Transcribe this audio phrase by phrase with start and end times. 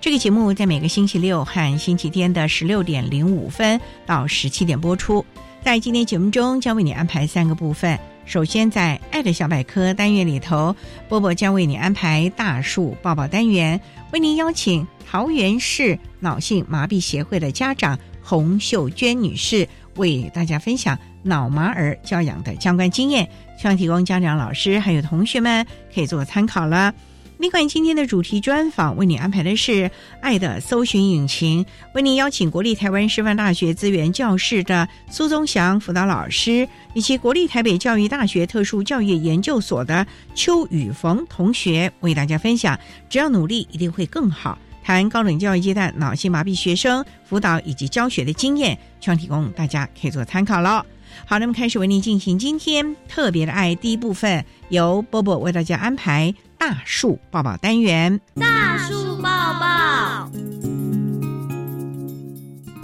[0.00, 5.22] 这个节目在每个星期六和星期天的十六点零五分到十七点播出。
[5.62, 7.98] 在今天节目中，将为你安排三个部分。
[8.24, 10.74] 首先，在“爱的小百科”单元里头，
[11.06, 13.78] 波波将为你安排大树抱抱单元，
[14.10, 23.28] 为您邀请桃园市脑性麻痹协会的家长洪秀娟女士，为大家分享脑麻儿教养的相关经验，
[23.60, 26.94] 希望提供家长、老师还有同学们可以做参考了。
[27.40, 29.72] 另外，今天的主题专访为你安排的是
[30.20, 44.58] 《爱的搜寻引擎》，为您邀请国立台湾师范大学资源教室的苏宗祥辅导老师，以及国立台北教育大学特殊教育研究所的邱宇逢同学，为大家分享：只要努力，一定会更好。
[44.84, 50.84] 谈高等教育阶段脑性麻痹学生辅导以及教学的经验，希望提供大家可以做参考了。
[51.24, 56.34] 好，那么开始为您进行今天特别的爱第一部分，由波波为大家安排。
[56.60, 60.30] 大树抱抱单元，大树抱抱。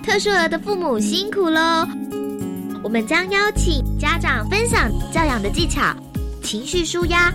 [0.03, 1.87] 特殊儿的父母辛苦喽！
[2.83, 5.95] 我们将邀请家长分享教养的技巧、
[6.43, 7.31] 情绪舒压、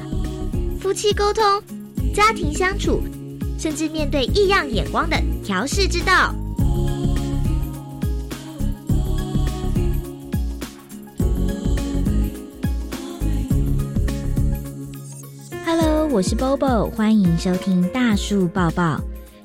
[0.82, 1.44] 夫妻沟通、
[2.12, 3.04] 家庭相处，
[3.60, 6.34] 甚至面对异样眼光的调试之道。
[15.74, 19.00] Hello，我是 Bobo，欢迎收听大树抱抱。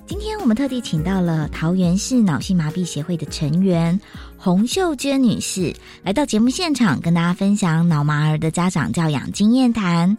[0.08, 3.96] 今天我们特地请到了桃园市脑性麻痹协会的成员
[4.36, 5.72] 洪秀娟女士
[6.02, 10.18] 来到节目现场，跟大家分享脑麻儿的家长教养经验谈。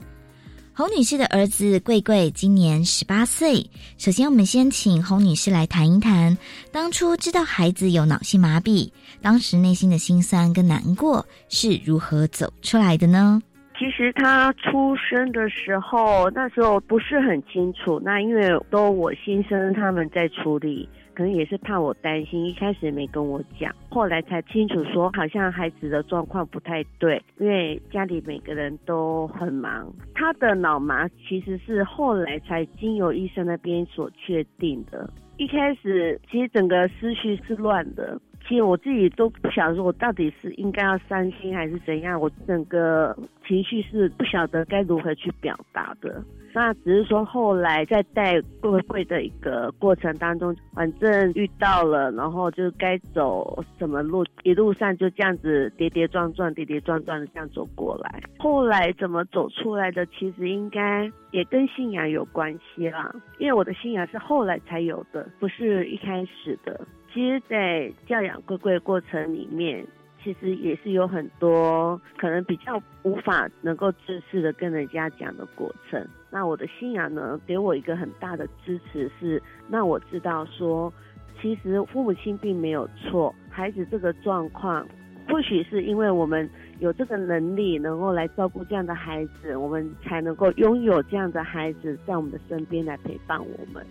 [0.73, 3.69] 洪女士的儿子贵贵今年十八岁。
[3.97, 6.38] 首先，我们先请洪女士来谈一谈，
[6.72, 8.90] 当初知道孩子有脑性麻痹，
[9.22, 13.44] 当时内心的心酸跟难过是如何走出来的呢？
[13.78, 18.02] 其实他出生的时候，那时候不是很清楚。
[18.04, 29.94] 那因为都我先生他们在处理，可能也是怕我担心，一开始没跟我讲，后来才清楚说，好像孩子的状况不太对，因为家里每个人都很忙。
[30.16, 35.08] 他的脑麻其实是后来才经由医生那边所确定的，
[35.38, 38.20] 一开始其实整个思绪是乱的。
[38.47, 43.16] 其实我自己都不晓得，说我到底是应该要伤心还是怎样，我整个
[43.46, 46.24] 情绪是不晓得该如何去表达的。
[46.53, 58.22] 那只是说后来在带贵贵的一个过程当中，反正遇到了，然后就该走什么路，一路上就这样子跌跌撞撞、跌跌撞撞的这样走过来。
[58.40, 66.79] 后来怎么走出来的，其实应该也跟信仰有关系啦，因为我的信仰是后来才有的，不是一开始的。
[67.17, 69.83] 其实，在教养贵贵过程里面，
[70.23, 76.08] 其实也是有很多可能比较无法能够正式的跟人家讲的过程。
[76.29, 80.93] 那我的信仰呢，给我一个很大的支持，是让我知道说，
[81.41, 84.87] 其实父母亲并没有错，孩子这个状况，
[85.28, 86.47] 或许是因为我们
[86.78, 93.84] 有这个能力，能够来照顾这样的孩子，我们才能够拥有这样的孩子在我们的身边来陪伴我们。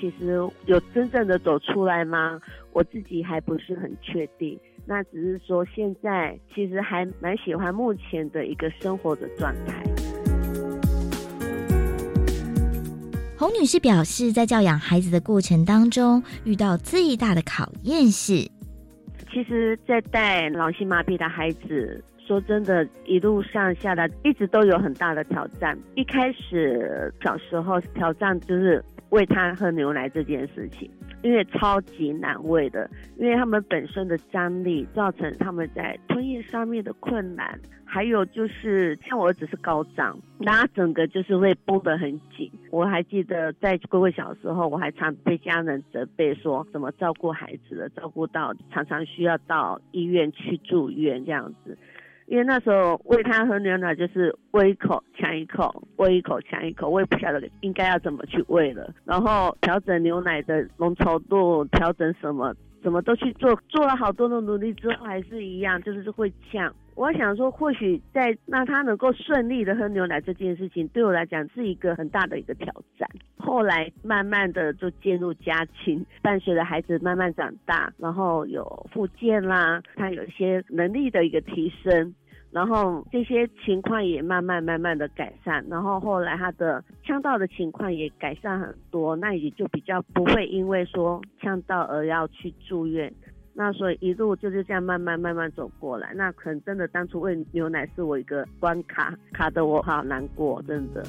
[0.00, 2.40] 其实有真正的走出来吗？
[2.72, 4.58] 我自己还不是很确定。
[4.86, 9.84] 那只是说现在其实还蛮喜欢目前的一个生活的状态。
[13.36, 18.36] 洪女士表示，在教养孩子的过程当中，遇到最大的考验是，
[19.32, 22.02] 其实，在带脑性麻痹的孩子。
[22.26, 25.76] 说真的，一路上下来一直都有很大的挑战。
[25.96, 28.80] 一开始小时候挑战就是
[29.10, 30.90] 喂他喝牛奶这件事情。
[31.22, 42.50] 因为超级难喂的，因为他们本身的张力造成他们在吞咽上面的困难，还有就是像我儿子是高长，那整个就是会绷得很紧。
[42.70, 51.76] 我还记得在龟龟小时候，我还常被家人责备说怎么照顾孩子的，照顾到常常需要到医院去住院这样子。
[52.30, 58.88] 因为那时候喂他喝牛奶就是喂一口抢一口，喂一口抢一口，我也不晓得应该要怎么去喂了。
[59.04, 62.54] 然后调整牛奶的浓稠度，调整什么，
[62.84, 66.72] 什么都去做，做了好多的努力之后还是一样，就是会呛。
[66.94, 73.08] 我想说，或许在让他能够顺利的喝牛奶这件事情，对我来讲是一个很大的一个挑战。
[73.38, 82.14] 后来慢慢的就渐入佳境，伴随着孩子慢慢长大，然后有复健啦，他有一些能力的一个提升。
[82.52, 93.12] 然后这些情况也慢慢慢慢的改善，然后后来他的呛到的情况也改善很多，那也就比较不会因为说呛到而要去住院，
[93.54, 96.12] 那所以一路就是这样慢慢慢慢走过来。
[96.14, 101.04] 那可能真的当初喂牛奶是我一个关卡，卡得我好难过，真的。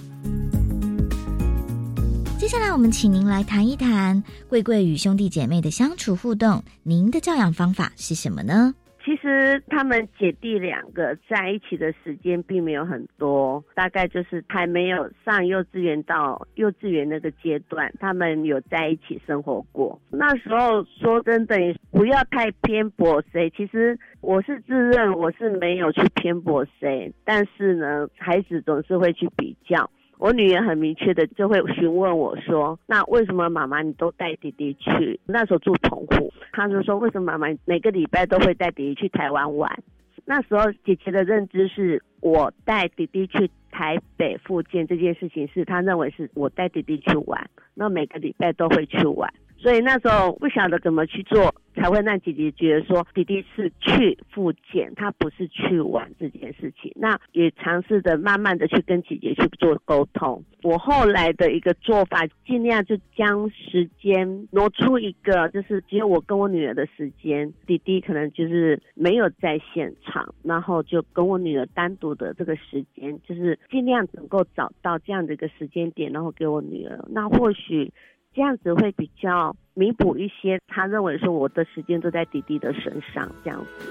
[2.38, 8.74] 接下来我们请您来谈一谈贵贵与兄弟姐妹的相处互动，您的教养方法是什么呢？
[9.04, 20.00] 其实他们姐弟两个在一起的时间并没有很多，大概就是还没有上幼稚园到幼稚园那个阶段，他们有在一起生活过。
[20.12, 21.56] 那时候说真的，
[21.92, 23.50] 不要太偏颇谁。
[23.50, 29.90] 其实我是自认我是没有去偏颇谁，但是呢，孩子总是会去比较。
[30.22, 35.20] 我女儿很明确的就会询问我说：“那为什么妈妈你都带弟弟去？
[35.26, 39.84] 那时候住澎湖，她就说为什么妈妈每个礼拜都会带弟弟去台湾玩？
[40.24, 49.28] 那时候姐姐的认知是我带弟弟去台北附近这件事情是她认为是我带弟弟去玩，那每个礼拜都会去玩。”
[49.62, 56.92] 所以那时候不晓得怎么去做，才会让姐姐觉得说弟弟是去复检，他不是去玩这件事情。
[56.96, 60.44] 那也尝试着慢慢的去跟姐姐去做沟通。
[60.64, 77.06] 我后来的一个做法，尽量就将时间挪出一个，就是只有我跟我女儿的时间，弟弟可能就是没有在现场，然后就跟我女儿单独的这个时间，就是尽量能够找到这样的一个时间点，然后给我女儿。
[77.12, 77.94] 那或许。
[78.34, 83.88] 这样子会比较弥补一些，他认为说我的时间都在弟弟的身上，这样子。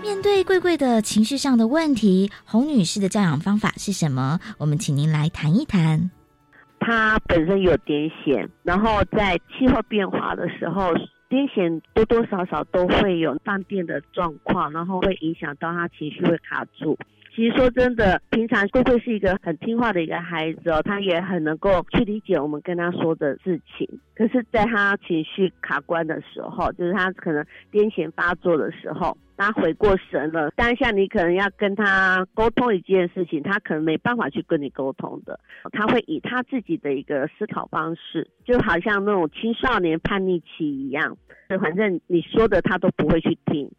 [0.00, 4.38] 面对贵贵的情绪上的问题，洪女士的教养方法是什么？
[4.58, 6.10] 我们请您来谈一谈。
[6.78, 10.94] 他本身有癫痫，然后在气候变化的时候，
[11.28, 16.96] 癫痫多多少少都会有放电的状况，然后会影响到他情绪会卡住。
[17.38, 23.88] 其实说真的，平常贵贵是一个很听话的一个孩子哦，他也很能够去理解我们跟他说的事情。
[24.16, 27.40] 可是，在他情绪卡关的时候，就是他可能
[27.70, 35.38] 癫痫发作的时候，他回过神了，当下你可能要跟他沟通一件事情，他可能没办法去跟你沟通的，
[35.70, 41.16] 他会以他自己的一个思考方式，就好像那种青少年叛逆期一样，
[41.62, 43.70] 反正你说的他都不会去听。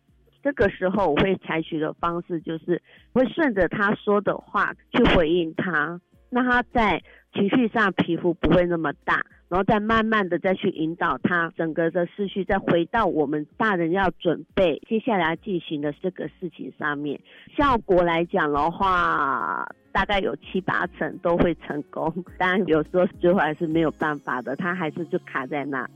[0.41, 2.81] 这个时候，我会采取的方式就是
[3.12, 7.01] 会顺着他说的话去回应他，那他在
[7.34, 17.19] 情绪上皮肤不会那么大，然后再慢慢的再去引导他整个的思绪，再回到我们大人要准备接下来进行的这个事情上面。
[17.55, 25.88] 效果来讲的话，大概有七八成都会成功，当然有时候最后还是没有办法的，他还是就卡在那。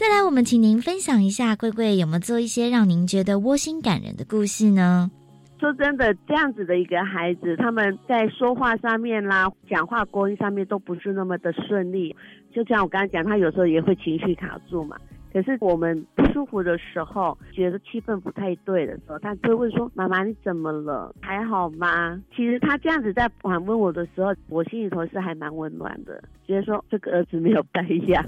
[0.00, 5.10] 再来，我们请您分享一下，贵贵有没有做一些让您觉得窝心感人的故事呢？
[5.58, 12.16] 说真的，这样子的一个孩子，他们在说话上面啦，讲话沟音上面都不是那么的顺利。
[12.50, 14.96] 就像我刚刚讲，他有时候也会情绪卡住嘛。
[15.34, 21.14] 可是我们不舒服的时候，觉得气氛不太对的时候，他就会说：“妈妈，你怎么了？
[21.20, 28.24] 还好吗？”其实他这样子在反问我的时候，我心里头是还蛮温暖的，觉得说这个儿子没有白养。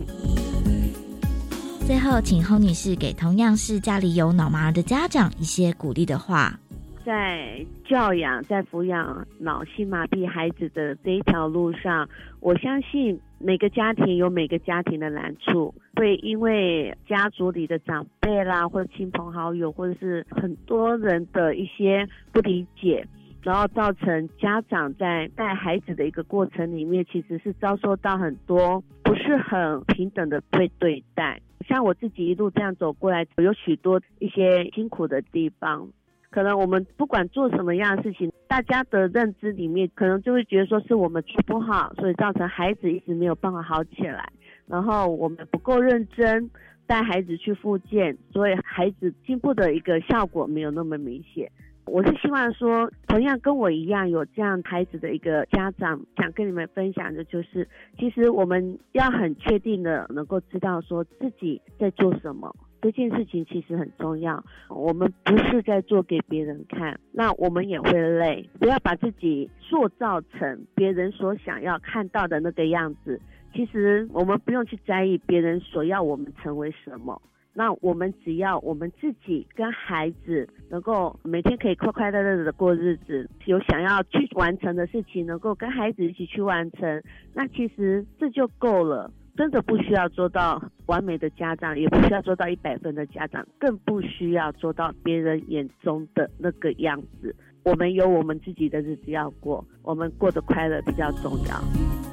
[1.85, 6.59] 最后，请侯女士给同样是家里有脑麻儿的家长一些鼓励的话。
[7.05, 12.09] 在教养、在抚养脑性麻痹孩子的这一条路上，
[12.39, 23.05] 我相信每个家庭有每个家庭的难处，会因为家族里的长辈啦，或者亲朋好友，或者是很多人的一些不理解。
[23.43, 31.41] 然后造成家长在带孩子的一个过程里面，其实是遭受到很多不是很平等的被对待。
[31.69, 35.89] 像我自己一路这样走过来，有许多一些辛苦的地方。
[36.31, 44.33] 可能我们不管做什么样的事情，大家的认知里面，可能就会觉得说是我们做不好，所以造成孩子一直没有办法好起来。
[44.67, 46.51] 然后我们不够认真
[46.87, 51.51] 带孩子去复健，所以孩子进步的一个效果没有那么明显。
[51.85, 64.43] 我是希望说，同样跟我一样有这样孩子的一个家长，想跟你们分享的就是，其实我们要很确定的能够知道说自己在做什么，这件事情其实很重要。
[64.69, 68.49] 我们不是在做给别人看，那我们也会累。
[68.59, 73.21] 不要把自己塑造成别人所想要看到的那个样子。
[73.53, 77.21] 其实我们不用去在意别人所要我们成为什么。
[77.55, 87.03] 那我们只要我们自己跟孩子能够每天可以快快乐乐的过日子，有想要去完成的事情，能够跟孩子一起去完成，
[87.35, 89.11] 那其实这就够了。
[89.35, 97.35] 真的不需要做到完美的家长，也不需要做到一百分的家长，更不需要做到别人眼中的那个样子。
[97.65, 102.12] 我们有我们自己的日子要过，我们过得快乐比较重要。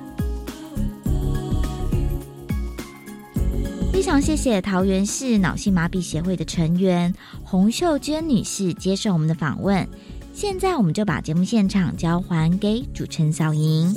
[4.00, 7.14] 非常谢谢桃园市脑性麻痹协会的成员
[7.44, 9.86] 洪秀娟女士接受我们的访问。
[10.34, 13.94] 现在，我们就把节目现场交还给主持人小莹。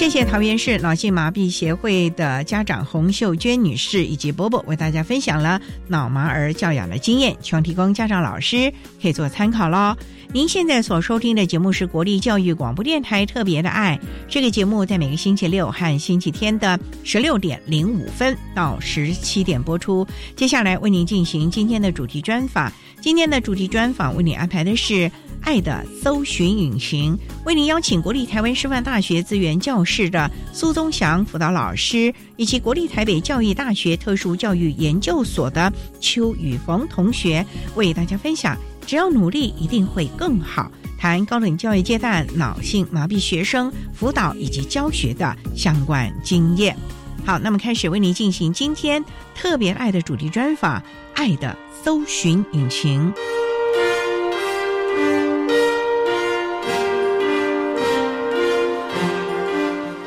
[0.00, 9.94] 谢谢桃园市脑性麻痹协会的家长洪秀娟女士以及波波为大家分享了脑麻儿教养的经验，希望提供家长老师可以做参考喽。
[10.32, 20.06] 您现在所收听的节目是国立教育广播电台特别的爱，这个节目在每个星期六和星期天的十六点零五分到十七点播出。
[20.36, 25.10] 接下来为您进行今天的主题专访，今天的主题专访为您安排的是。
[25.42, 37.44] 爱的搜寻引擎为您邀请国立台湾师范大学资源教室的苏宗祥辅导老师，以及国立台北教育大学特殊教育研究所的邱宇峰同学，
[37.74, 38.54] 为大家分享
[38.90, 40.68] “只要努力，一定会更好”，
[40.98, 46.76] 谈高等教育阶段脑性麻痹学生辅导以及教学的相关经验。
[47.24, 50.82] 好，那么开始为您进行今天特别爱的主题专访——
[51.14, 53.12] 爱的搜寻引擎。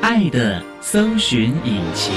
[0.02, 2.12] 爱的搜寻引擎。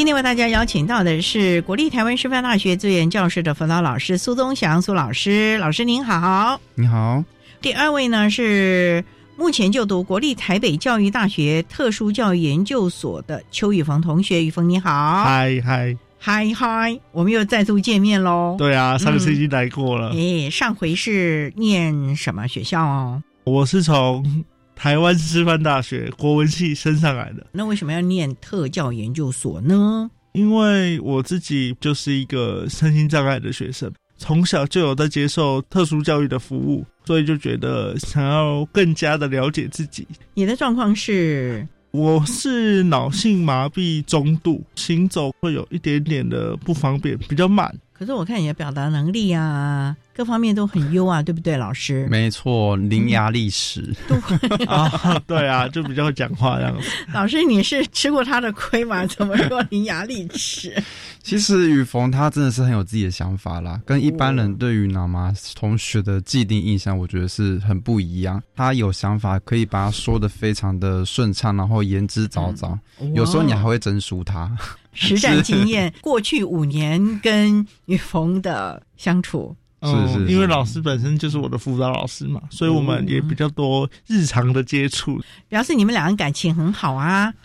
[0.00, 7.22] 今天为大家邀请到的是国立台湾师范大学资源教室的辅导老师苏宗祥苏老师，老师您好，你好。
[7.60, 9.04] 第二位呢是
[9.36, 15.94] 目前就读国立台北教育大学特殊教育研究所的邱宇峰同学，宇峰你好，嗨嗨。
[16.18, 18.56] 嗨嗨，我们又再度见面喽！
[18.56, 20.12] 对啊，上次已经来过了。
[20.12, 23.22] 诶，上回是念什么学校哦？
[23.44, 24.44] 我是从
[24.80, 27.46] 台湾师范大学国文系升上来的。
[27.52, 30.10] 那为什么要念特教研究所呢？
[30.32, 40.08] 因为我自己就是一个身心障碍的学生，从小就有在接受特殊教育的服务，所以就觉得想要更加的了解自己。
[40.32, 41.68] 你的状况是？
[41.90, 47.70] 我是脑性麻痹中度，行走会有一点点的不方便，比较慢。
[48.00, 52.08] 可是我看你的表达能力啊，各方面都很优啊，对不对，老师？
[52.08, 53.94] 没错，伶牙俐齿。
[54.66, 56.88] 啊，对啊，就比较会讲话这样子。
[57.12, 59.04] 老师，你是吃过他的亏吗？
[59.04, 60.82] 怎么说伶牙俐齿？
[61.22, 68.42] 其实雨逢他真的是很有自己的想法啦，跟一般人对于脑麻同学的既定印象，我觉得是很不一样。
[68.56, 72.78] 他有想法，可以把他说的非常的顺畅，然后言之凿凿。
[73.14, 74.50] 有时候你还会真输他。
[74.92, 85.20] 实战经验，过去五年跟雨逢的相处，是是，因为老师本身就是我的辅导老师嘛，所以我们也比较多日常的接触。
[85.48, 87.32] 表示你们两个感情很好啊。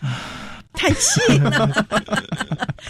[0.78, 1.86] 太气了！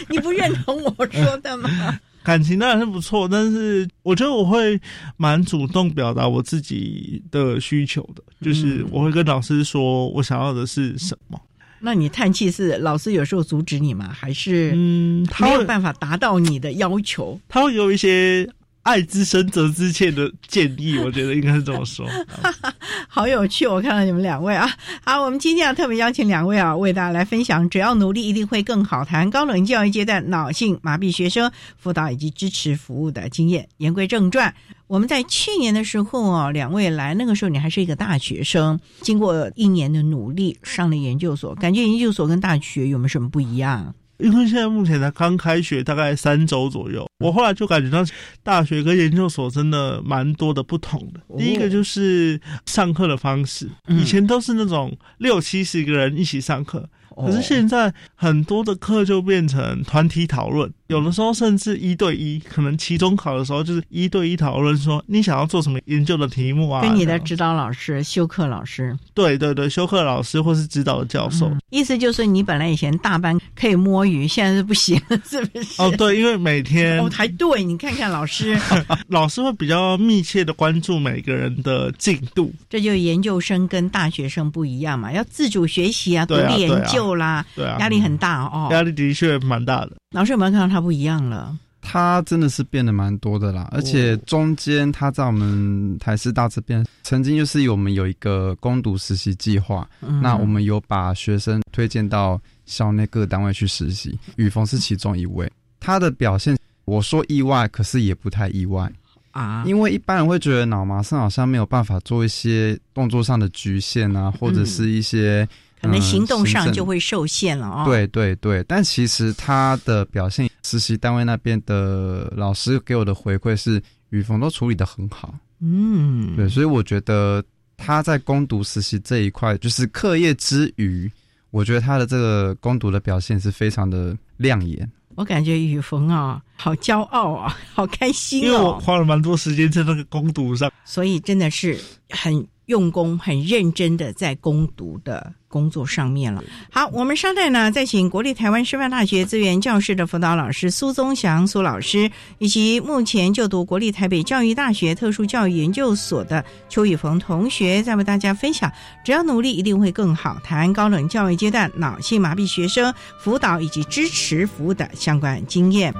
[0.09, 1.97] 你不认同我说的吗？
[2.21, 4.77] 感情当然是不错，但是我觉得我会
[5.15, 11.39] 蛮主动表达我自己的需求的，就是我会跟老师说我想要的是什么。
[11.79, 14.09] 那你叹气是老师有时候阻止你吗？
[14.11, 17.39] 还是嗯，没有办法达到你的要求？
[17.47, 18.49] 他会有一些
[18.87, 22.07] 爱之深责之切的建议，我觉得应该是这么说。
[23.09, 24.65] 好有趣，我看到你们两位啊。
[25.03, 29.03] 好，我们今天要特别邀请两位啊，为大家来分享，只要努力一定会更好。
[29.03, 33.67] 谈高等教育阶段脑性麻痹学生辅导以及支持服务的经验。
[33.77, 34.55] 言归正传，
[34.87, 43.93] 我们在去年的时候啊，两位来，那个时候你还是一个大学生，经过一年的努力上了研究所，感觉研究所跟大学有没有什么不一样？
[44.19, 47.07] 因为现在目前才刚开学，大概三周左右。
[47.19, 48.03] 我后来就感觉到
[48.43, 51.19] 大学跟研究所真的蛮多的不同的。
[51.37, 60.71] 第一个就是上课的方式，以前都是那种六七十个人一起上课，可是现在很多的课就变成团体讨论。
[60.87, 66.81] 有的时候甚至一对一，可能期中考的时候就是一对一讨论，说你想要做什么研究的题目啊？
[66.81, 75.81] 跟你的指导老师、修课老师，对对对，修课老师或是指导的教授，意思就是你本来以前大班可以摸鱼，现在是不行了，是不是？
[75.81, 78.57] 哦，对，因为每天哦，还对，你看看老师，
[79.09, 89.91] 老师会比较密切的关注每个人的进度，这就研究生跟大学生不一样嘛，要自主学习啊，独立研究啦，对啊，压力很大哦，压力的确蛮大的。
[90.11, 91.57] 老师有没有看到他不一样了？
[91.81, 99.87] 他真的是变得蛮多的啦，而且中间他在我们台师大这边，曾经就是我们有一个攻读实习计划，
[100.21, 105.49] 那我们有把学生推荐到校内各个单位去实习，雨峰是其中一位。
[105.79, 108.89] 他的表现，我说意外，可是也不太意外
[109.31, 115.47] 啊，因为一般人会觉得脑麻生好像没有办法做一些动作上的局限啊，或者是一些。
[115.81, 117.83] 可能行动上就会受限了哦。
[117.85, 125.33] 对对对，但其实他的表现，实习单位那边的老师给我的回馈是，雨峰都处理的很好。
[125.59, 127.43] 嗯，对，所以我觉得
[127.77, 131.11] 他在攻读实习这一块，就是课业之余，
[131.51, 134.89] 我觉得他的这个攻读的表现是非常的亮眼。
[135.15, 141.75] 我感觉雨峰啊，好骄傲啊， 好开心哦，因为我花了蛮多时间在那个攻读上，所以真的是
[142.11, 145.33] 很用功、很认真的在攻读的。
[145.49, 146.43] 工作上面了。
[146.69, 158.69] 好，我们稍待呢，再请国立台湾师范大学资源教室的辅导老师苏宗祥苏老师，以及目前就读国立台北教育大学特殊教育研究所的邱宇峰同学，再为大家分享：
[159.05, 160.37] 只要努力，一定会更好。
[160.43, 165.93] 谈高等教育阶段脑性麻痹学生辅导以及支持服务的相关经验。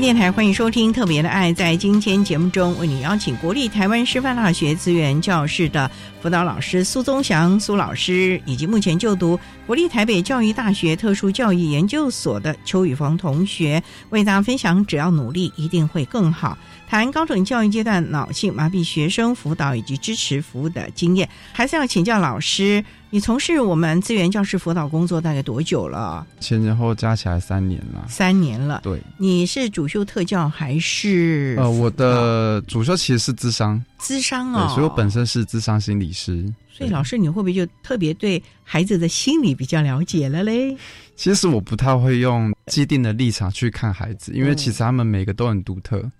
[0.00, 1.50] 电台，欢迎收听《特别的爱》。
[1.54, 16.58] 在今天节目中，为你邀请国立台湾师范大学资源教室的辅导老师苏宗祥苏老师，以及目前就读国立台北教育大学特殊教育研究所的邱宇峰同学，为大家分享：只要努力，一定会更好。
[16.86, 22.84] 谈高等教育阶段脑性麻痹学生辅导以及支持服务的经验，还是要请教老师。
[23.08, 26.26] 你从事我们资源教师辅导工作大概多久了？
[26.40, 28.04] 前前后加起来三年了。
[28.08, 28.80] 三年了。
[28.82, 31.54] 对，你是主修特教还是？
[31.58, 33.82] 呃，我的主修其实是智商。
[33.98, 36.44] 智商哦，所以我本身是智商心理师。
[36.70, 40.76] 所以老师，你会不会就特别对孩子的心理比较了解了嘞？
[41.14, 45.98] 其实我不太会用既定的立场去看孩子，因为其实他们每个都很独特。
[45.98, 46.12] 嗯，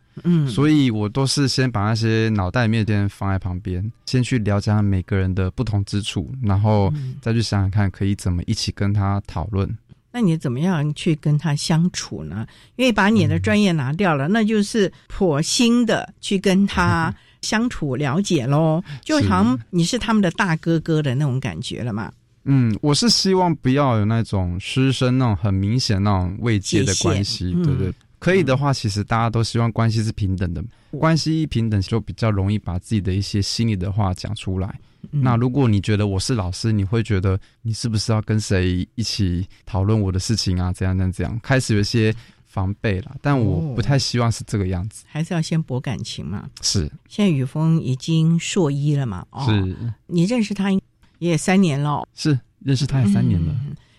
[0.48, 9.68] 所以我都是先把那些脑袋里面的放在旁边，先去了解每个人的不同之处，然后再去想想看可以怎么一起跟他讨论。
[10.12, 12.46] 那你怎么样去跟他相处呢？
[12.76, 22.10] 因为把你的专业拿掉了，那就是破心的去跟他 相处了解喽，就好像你是他们的大哥哥的那种感觉了嘛。
[22.44, 27.92] 嗯，我是希望不要有那种师生那种很明显那种未接的关系，对对。
[28.18, 30.64] 可以的话，其实大家都希望关系是平等的，
[30.98, 34.80] 关系一平等就比较容易把自己的一些心里的话讲出来。
[35.10, 40.72] 那如果你觉得我是老师，你会觉得你是不是要跟谁一起讨论我的事情啊？
[40.72, 42.12] 这样、这样、这样，开始有一些
[42.44, 43.14] 防备了。
[43.22, 46.48] 但我不太希望是这个样子，还是要先博感情嘛。
[46.62, 49.24] 是，现在雨峰已经硕一了嘛？
[49.46, 49.76] 是，
[50.06, 50.70] 你认识他
[51.18, 53.54] 也三年了，是认识他也三年了。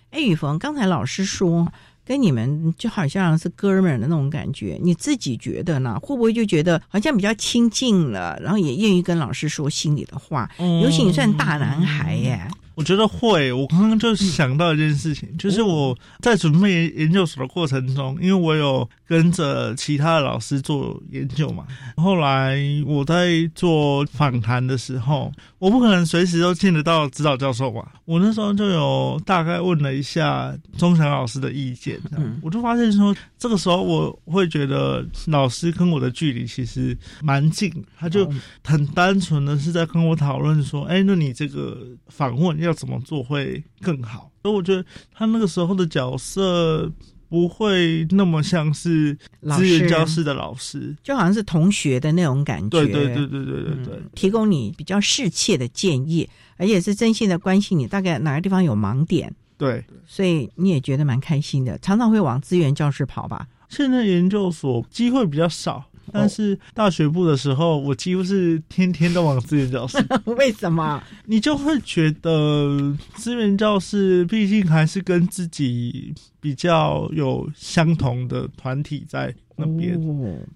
[0.10, 1.72] 哎，雨峰，刚才老师说。
[2.08, 6.00] 跟你们就好像是哥们儿的那种感觉，你自己觉得呢？
[6.02, 10.50] 会不会就觉得好像比较亲近了，然后也愿意跟老师说心里的话？
[10.82, 12.48] 尤其你算大男孩耶。
[12.78, 21.66] 我觉得会，我刚刚就想到一件事情，就是我在准备研究所的过程中，因为我有跟着其他的老师做研究嘛。
[21.96, 27.84] 后来我在做访谈的时候，我不可能随时都见得到指导教授嘛。
[28.06, 32.00] 我那时候就有大概问了一下钟祥老师的意见，
[32.44, 37.70] 我就发现说，这个时候我会觉得老师跟我的距离其实蛮近，
[38.00, 38.32] 他就
[38.64, 42.78] 很单纯的是在跟我讨论说，哎，那你这个访问要。
[42.78, 44.32] 怎么做会更好？
[44.44, 46.88] 所以我觉得他那个时候的角色
[47.28, 49.18] 不会那么像是
[49.56, 52.70] 资源教师的老师，就好像是同学的那种感觉。
[52.70, 59.34] 对对对对对对对，提供你比较适切的建议，而且是真心的关心你，大概哪个地方有盲点。
[59.58, 63.48] 对，所以你也觉得蛮开心的，常常会往资源教室跑吧？
[63.70, 65.86] 现在研究所机会比较少。
[66.12, 69.98] 但是大学部的时候，我几乎是天天都往资源教室。
[70.38, 71.02] 为什么？
[71.26, 80.00] 你就会觉得资源教室毕竟还是跟自己比较有相同的团体在那边，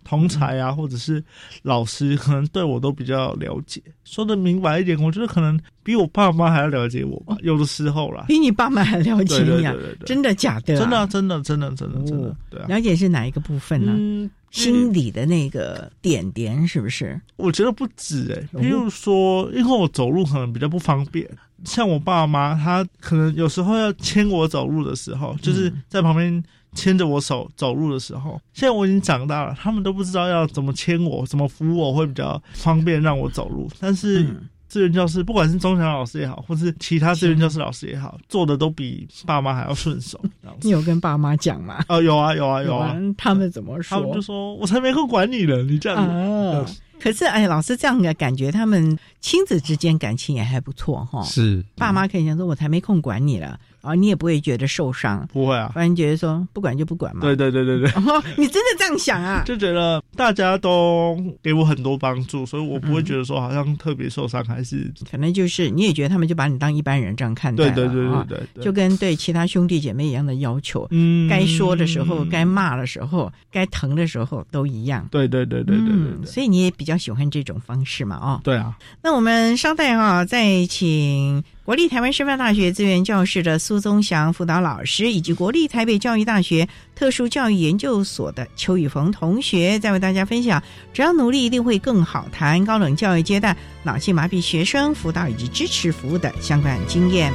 [0.03, 1.23] 同才啊，或者是
[1.63, 3.81] 老师，可能对我都比较了解。
[4.03, 7.35] 说的明白一点，我觉得可能比我爸妈还要了解我吧。
[7.41, 9.73] 有的时候啦，比你爸妈还了解你啊？
[10.05, 10.77] 真的假的？
[10.77, 12.35] 真的，真的，真的，真的，真的。
[12.49, 14.29] 对啊，了解是哪一个部分呢？
[14.51, 17.19] 心理的那个点点是不是？
[17.37, 21.27] 我觉得不止哎，比如说，因为我走路可能比较不方便，
[21.63, 28.39] 像我爸妈，他可能有时候要牵我走路的时候，就是在旁边牵着我手走路的时候。
[28.53, 34.35] 现在我已经长大了，他们都不知道要怎么牵我，怎么扶我会比较方便让我走路，但是。
[34.71, 40.17] 资源教师，不管是中强老师也好，或是其他志愿教师老师也好，做的都比爸妈还要顺手。
[40.63, 41.83] 你有跟爸妈讲吗？
[41.89, 42.95] 哦，有啊，有啊，有啊。
[43.17, 43.99] 他们怎么说？
[43.99, 51.21] 他们就说：“我才没空管你呢，你这样子。”可是，哎，老师这样的感觉，他们亲子之间感情也还不错哈。
[51.23, 57.21] 是，爸妈可以讲说：“我才没空管你了。”啊，你也不会觉得受伤，不会啊，反正觉得说不管就不管嘛。
[57.21, 57.91] 对对对对对，
[58.37, 59.43] 你真的这样想啊？
[59.45, 75.07] 就觉得大家都给我很多帮助，所以我不会觉得说好像特别受伤，还是可能就是你也觉得他们就把你当一般人这样看待，对对对对对，就跟对其他兄弟姐妹一样的要求，嗯，该说的时候，该骂的时候，该疼的时候都一样。
[75.11, 78.15] 对对对对对对，所以你也比较喜欢这种方式嘛？
[78.17, 78.77] 哦，对啊。
[79.01, 81.43] 那我们稍待啊，再请。
[81.63, 92.27] 国立台湾师范大学资源教室的苏宗祥辅导老师，以及国立台北教育大学特殊教育研究所的邱宇峰同学，在为大家分享：只要努力，一定会更好。
[92.31, 97.31] 谈高等教育阶段脑性麻痹学生辅导以及支持服务的相关经验。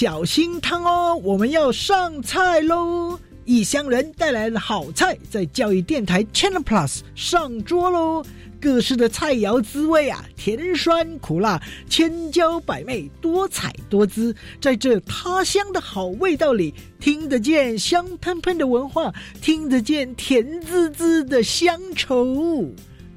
[0.00, 3.20] 小心汤哦，我们要上菜喽！
[3.44, 8.24] 异乡人带来的好菜，在教育电台 Channel Plus 上桌喽。
[8.58, 14.34] 各式的菜肴滋味啊，甜酸苦辣，千娇百媚，多彩多姿。
[14.58, 22.64] 在这他乡的好味道里，听得见香喷喷的文化，听得见甜滋滋的乡愁。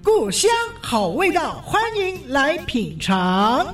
[0.04, 3.74] 故乡好味道，欢迎来品尝。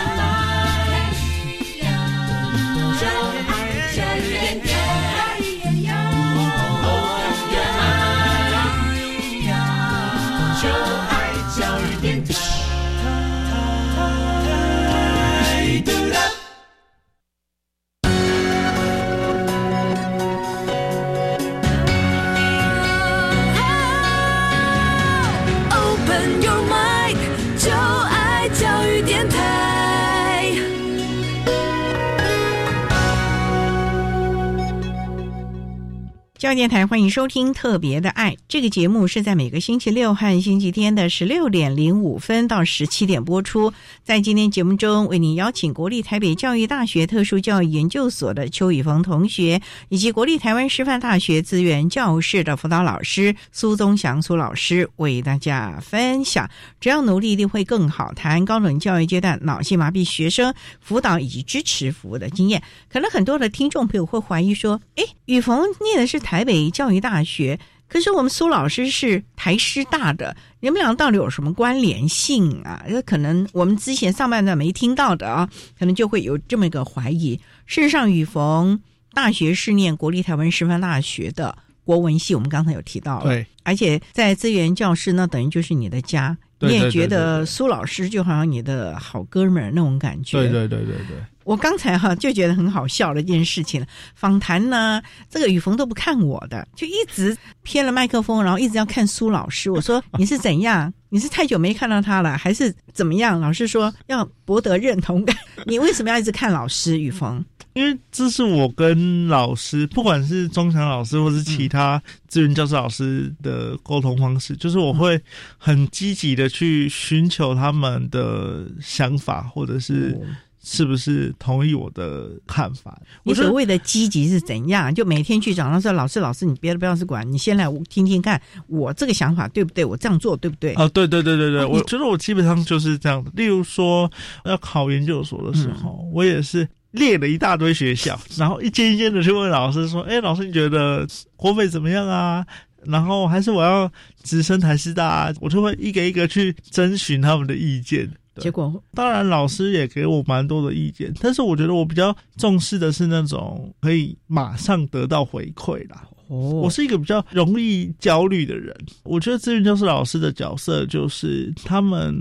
[36.41, 43.71] 教育电台欢迎收听《特别的爱》这个节目，是在每个星期六和星期天的十六点零五分到十七点播出。
[44.03, 56.49] 在今天节目中，为您邀请国立台北教育大学特殊教育研究所的邱宇峰同学，以及国立台湾师范大学资源教室的辅导老师苏宗祥苏老师，为大家分享
[56.81, 62.63] “只要努力，一定会更好”谈高等教育阶段脑性麻痹学生辅导以及支持服务的经验。
[62.91, 72.81] 可能很多的听众朋友会怀疑说：“哎，宇峰念的是台。”台北教育大学，可是我们苏老师是台师大的，你们俩到底有什么关联性啊？
[72.87, 77.37] 这可能我们之前上半段没听到的啊，可能就会有这么一个怀疑。
[77.65, 78.79] 事实上，雨逢
[79.13, 91.17] 大学是念国立台湾师范大学的国文系，我们刚才有提到了，对，而且在资源教室，那等于就是你的家，你也觉得苏老师就好像你的好哥们儿那种感觉，对对对对对。
[91.43, 99.71] 我刚才哈就觉得很好笑的一件事情，访谈呢，这个雨逢都不看我的，就一直偏了麦克风，然后一直要看苏老师。
[99.71, 100.93] 我说你是怎样？
[101.09, 103.39] 你是太久没看到他了，还是怎么样？
[103.41, 106.99] 老师说要博得认同感，你为什么要一直看老师？
[106.99, 107.43] 雨逢？
[107.73, 115.19] 因为这是我跟老师，不管是钟强老师或是其他资源教师老师的沟通方式，就是我会
[115.57, 120.17] 很积极的去寻求他们的想法，或者是。
[120.63, 123.01] 是不是同意我的看法？
[123.23, 124.93] 你所谓的积极是怎样？
[124.93, 129.83] 就每天去找他说：“老师，老师，你别的不要是管，你先来听听看，我这个想法对不对？
[129.83, 133.31] 我这样做对不对？”啊，对对对对对，我觉得我基本上就是这样的。
[133.35, 134.11] 例如说
[134.45, 142.45] 要考研究所的时候，我也是列了一大堆学校，然后一间一间的去问老师说：“哎，老师，你觉得国美怎么样啊？
[142.85, 143.91] 然后还是我要
[144.23, 148.07] 直升台师大？”啊我就会一个一个去征询他们的意见。
[148.37, 156.07] 结果，当然老师也给我蛮多的意见，但是我觉得我比较重视的是那种可以马上得到回馈啦。
[156.27, 162.15] 哦，我是一个比较容易焦虑的人，我觉得资源教师老师的角色就是他们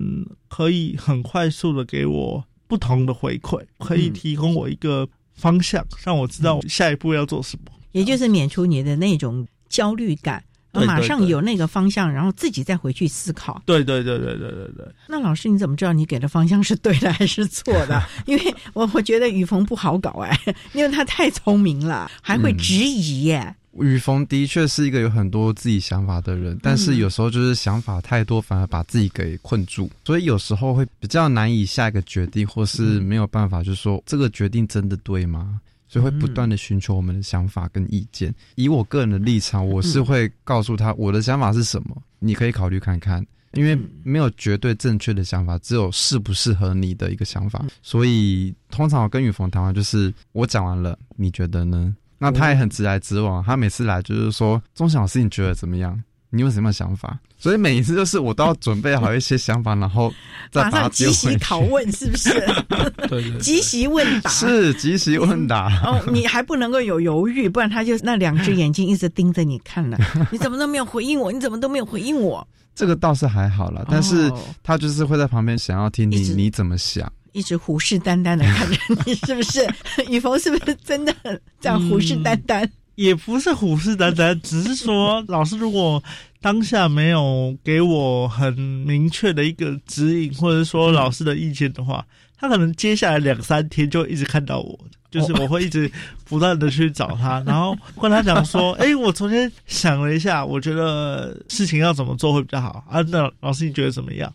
[0.49, 10.43] 可以很快速的给我不同的回馈，可以提供我一个方向，让我知道下一步要做什么，也就是免除你的那种焦虑感。
[10.73, 13.61] 马上有那个方向，然后自己再回去思考。
[13.67, 14.87] 对对对对对对对。
[15.09, 18.03] 那老师你怎么知道你给的方向是对的还是错的？
[18.27, 20.39] 因为我我觉得雨逢不好搞哎，
[20.73, 23.55] 因为他太聪明了，还会质疑耶。
[23.79, 35.61] 雨逢的确是一个有很多自己想法的人，但是有时候就是想法太多，反而把自己给困住，所以有时候会比较难以下一个决定，或是没有办法，就是说这个决定真的对吗？
[35.91, 38.33] 所以会不断的寻求我们的想法跟意见。
[38.55, 43.27] 以我个人的立场，我是会告诉他我的想法是什么，你可以考虑看看。
[43.55, 47.65] 因为没有绝对正确的想法，只有适不适合你的一个想法。
[47.83, 51.93] 所以通常我跟雨逢谈话就是我讲完了，你觉得呢？
[52.17, 56.01] 那他也很直来直往，他每次来就是说：“钟小老师，你觉得怎么样？
[56.31, 60.13] 你有什么想法？”所以每一次就是我都要准备好一些想法，然后
[60.53, 62.31] 再马上即席拷问，是不是？
[63.09, 65.69] 对，即席问答是即席问答。
[65.85, 69.99] 哦，你还不能够有犹豫，不然他就那两只眼睛一直盯着你看了。
[70.31, 71.33] 你怎么都没有回应我？
[71.33, 72.47] 你怎么都没有回应我？
[72.75, 74.31] 这个倒是还好了，但是
[74.63, 79.67] 他就是会在旁边想要听你你怎么想，一直虎视眈眈的看着你，是不是？
[80.09, 81.15] 雨峰是不是真的
[81.61, 82.67] 这样虎视眈眈？
[83.01, 86.03] 也不是虎视眈眈，只是说老师如果
[86.39, 92.05] 当下没有给我很明确的一个指引，或者说老师的意见的话，
[92.37, 94.79] 他可能接下来两三天就一直看到我，
[95.11, 95.91] 就是我会一直
[96.27, 103.01] 不断的去找他， 然后跟他讲说：“哎，我昨天想了一下，我觉得事情要怎么做会比较好啊？
[103.09, 104.31] 那老师你觉得怎么样？”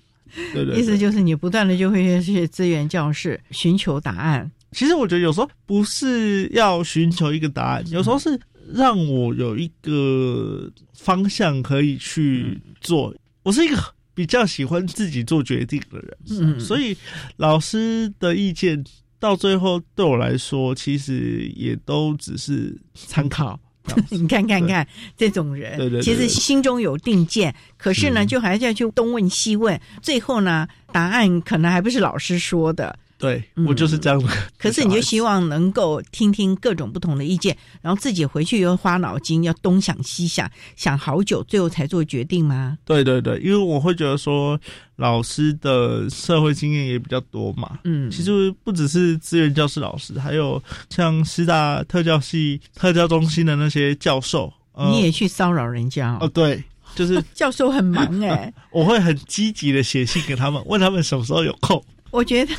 [0.56, 4.52] 对对，意思就是你不断的就会去资源教室寻求答案。
[4.72, 8.40] 其实我觉得有时候不是要寻求一个答案，有时候是。
[8.74, 13.14] 让我有一个方向可以去做。
[13.44, 13.78] 我是一个
[14.14, 16.96] 比较喜欢自己做决定的人，嗯，所以
[17.38, 18.84] 老师的意见
[19.20, 23.60] 到最后对我来说，其实也都只是参考。
[24.10, 32.98] 你看看看这种人，对对，其实心中有定见，可是呢，就还是要去东问西问，最后呢，答案可能还不是老师说的。
[33.18, 34.30] 对我就是这样的。
[34.58, 42.78] 可是你就希望能够听听各种不同的意见，然后自己回去又花脑筋，要东想西想，想好久，最后才做决定吗？
[42.84, 44.60] 对对对，因为我会觉得说，
[44.98, 47.80] 老师的社会经验也比较多嘛。
[47.86, 54.52] 嗯，其实不只是资源教师老师，还有像师大特教系特教中心的那些教授，
[54.92, 56.28] 你也去骚扰人家哦？
[56.28, 56.62] 对，
[56.96, 61.82] 就是 教授很忙哎， 我会很积极的写信给他们，问他们什么时候有空。
[62.16, 62.54] 我觉得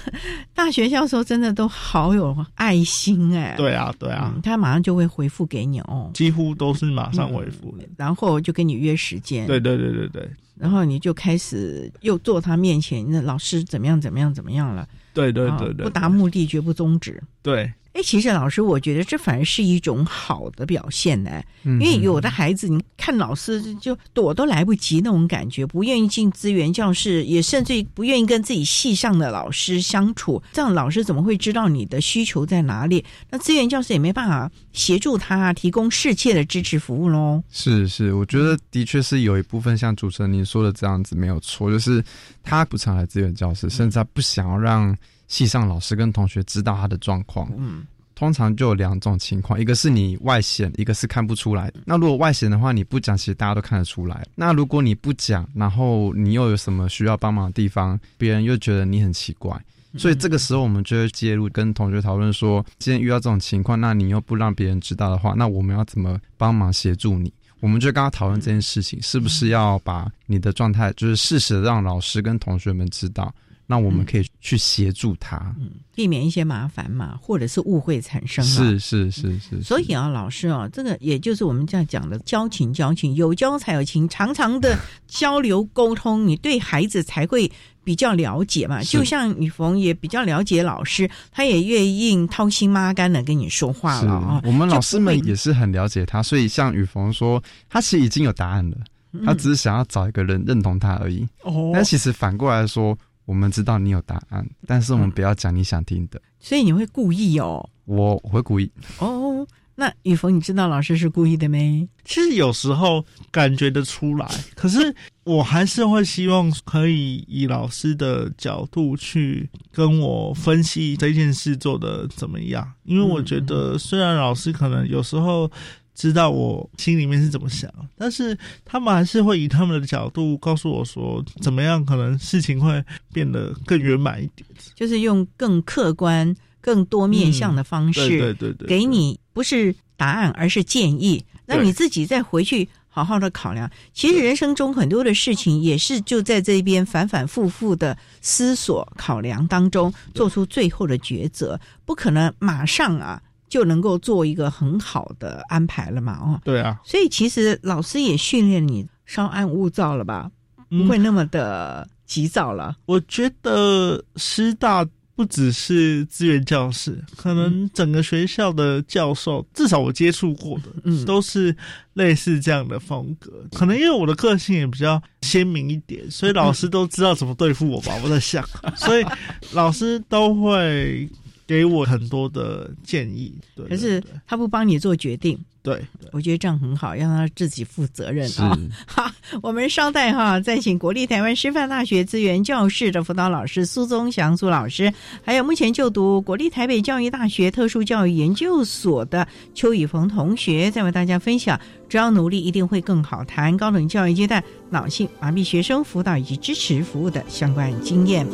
[0.55, 3.55] 大学教授真的都好有爱心哎！
[3.57, 9.47] 对啊，对啊，他马上就会回复给你哦，几乎都是马上回复，然后就跟你约时间。
[9.47, 14.87] 对对对对对，然后你就开始又坐他面前，那老师怎么样怎么样怎么样了？
[15.15, 17.23] 对对对对，不达目的绝不终止。
[17.43, 17.73] 对。
[17.97, 21.43] 哎，其实老师，我觉得这反而是一种好的表现呢。
[21.65, 30.41] 因为有的孩子，你看老师就躲都来不及那种感觉，不愿意进资源教室，也甚至不愿意跟自己系上的老师相处。
[30.53, 33.03] 这样老师怎么会知道你的需求在哪里？
[33.31, 37.43] 那资源教室也没办法协助他提供适切的支持服务喽。
[37.51, 42.05] 是是，我觉得的确是有一部分像主持人您说的这样子没有错，就是
[42.43, 44.95] 他不常来资源教室，甚至他不想要让。
[45.29, 47.85] 系上老师跟同学知道他的状况，嗯，
[48.15, 51.73] 通常就有两种情况，一个是你外显，一个是看不出来。
[51.85, 54.27] 那如果外显的话，你不讲，其实大家都看得出来。
[54.35, 59.61] 那如果你不讲，然后你又有什么需要帮忙的地方，别人又觉得你很奇怪，
[59.99, 67.33] 所以这个时候我们就会介入，跟同学讨论说，今天遇到这种情况，那你又不让别人知道的话，那我们要怎么帮忙协助你？
[67.61, 73.35] 我们就刚刚讨论这件事情，是不是要把你的状态，就是适时的让老师跟同学们知道。
[73.69, 78.45] 那我们可以去协助他，嗯，避免一些麻烦嘛，或者是误会产生。
[78.45, 79.61] 是是是是。
[79.61, 87.51] 所以啊，老师啊，这个也就是我们这样讲的交情，交情有交才有情，常常的交流沟通，你对孩子才会
[87.83, 88.81] 比较了解嘛。
[88.85, 94.41] 就像雨逢也比较了解老师，他也愿意掏心挖肝的跟你说话了啊。
[94.45, 98.77] 我们老师们也是很了解他，所以像雨逢说，他其实已经有答案了，
[99.25, 101.27] 他只是想要找一个人认同他而已。
[101.43, 102.97] 哦，但其实反过来说。
[103.27, 106.21] 我们知道你有答案，但是我们不要讲你想听的。
[106.41, 107.69] 所以你会故意哦？
[107.85, 109.47] 我会故意哦。
[109.75, 111.87] 那雨峰，你知道老师是故意的没？
[112.05, 125.51] 其实有时候感觉得出来， 可是我还是会希望可以以老师的角度去跟我分析这件事做的怎么样，因为我觉得虽然老师可能有时候。
[125.97, 128.37] 知道我心里面是怎么想，但是
[128.67, 132.85] 他们还是会以他们的角度告诉我说，怎么样可能事情会
[133.15, 143.71] 变得更圆满一点，就是用更客观、更多面向的方式，对对对，给你不是答案，而是建议，那你自己再回去好好的考量。
[143.95, 153.23] 其实人生中很多的事情也是就在这边反反复复的思索、考量当中，做出最后的抉择，不可能马上啊。
[153.49, 156.19] 就能够做一个很好的安排了嘛？
[156.21, 160.31] 哦，对啊，所以其实老师也训练你稍安勿躁了吧，
[160.69, 162.77] 不会那么的急躁了。
[162.87, 171.57] 我觉得师大不只是资源教室，可能整个学校的教授，至少我接触过的，嗯，都是
[171.95, 173.33] 类似这样的风格。
[173.53, 177.95] 可能因为我的个性也比较鲜明一点，所以老师都知道怎么对付我吧。
[178.05, 179.07] 我在想，所以
[179.53, 181.09] 老师都会
[181.47, 183.35] 给我很多的建议。
[183.55, 185.39] 对，可是他不帮你做决定。
[185.63, 188.57] 对，我觉得这样很好，让他自己负责任啊。
[188.87, 189.11] 好，
[189.43, 194.93] 我们稍待哈，再请国立台湾师范大学资源教室的辅导老师苏宗祥苏老师，
[195.25, 199.27] 还有目前就读国立台北教育大学特殊教育研究所的
[199.57, 204.41] 邱宇峰同学，再为大家分享只要努力一定会更好，谈高等教育阶段
[204.71, 208.25] 脑性麻痹学生辅导以及支持服务的相关经验。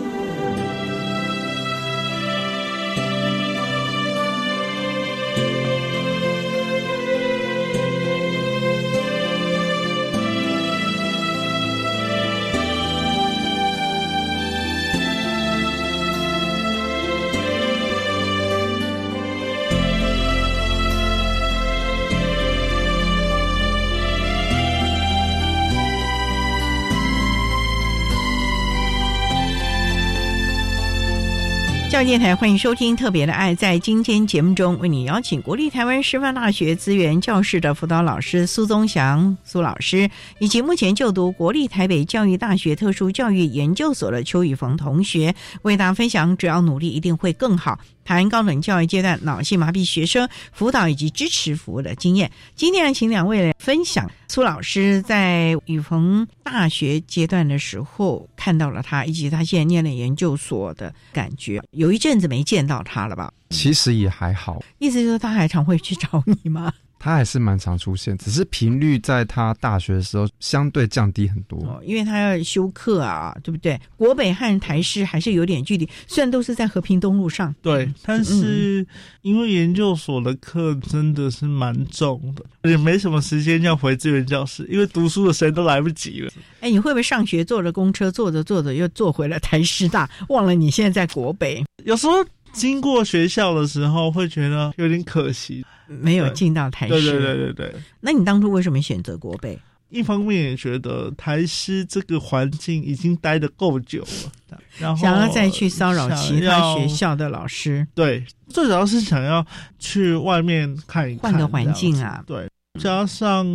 [31.92, 47.78] 教育电台欢迎收听特别的爱，在今天节目中为你邀请国立台湾师范大学资源教室的辅导老师苏宗祥苏老师，以及目前就读国立台北教育大学特殊教育研究所的邱宇峰同学，为大家分享只要努力一定会更好。
[48.04, 52.30] 谈高等教育阶段脑性麻痹学生辅导以及支持服务的经验。
[52.54, 61.62] 今天请两位来分享苏老师在雨鹏大学阶段的时候看到了他，以及他现在念了研究所的感觉。
[61.70, 63.32] 有一阵子没见到他了吧？
[63.50, 64.62] 其实也还好。
[64.78, 66.72] 意思就是他还常会去找你吗？
[67.02, 73.76] 他还是蛮常出现，只是频率在他大学的时候相对降低很多，哦，因为他要修课啊，对不对？
[73.96, 78.86] 国北和台师还是有点距离，虽然都是在和平东路上，对，但是
[79.22, 86.30] 因为研究所的课真的是蛮重的，也没什么时间要回资源教室，因为读书的时间都来不及了。
[86.60, 91.64] 哎，你会不会上学坐着公车，坐着坐着又坐回了台师大，忘了你现在在国北？
[91.84, 95.64] 有时候经过学校的时候，会觉得有点可惜。
[95.86, 97.74] 没有进到台师，对对对对对。
[98.00, 99.58] 那你当初为什么选择国北？
[99.90, 107.86] 一方面也觉得台师这个环境已经待得够久了，然后想要再去骚扰其他学校的老师。
[107.94, 109.46] 对，最主要是想要
[109.78, 112.24] 去外面看一看，换个环境啊。
[112.26, 112.48] 对，
[112.80, 113.46] 加上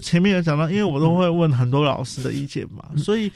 [0.00, 3.30] 前面有讲到，因为我都会问很多老师的意见嘛，所以